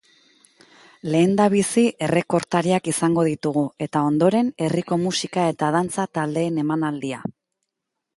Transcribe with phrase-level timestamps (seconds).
[1.15, 7.21] Lehendabizi errekortariak izango ditugu eta ondoren herriko musika eta dantza taldeen emanaldia.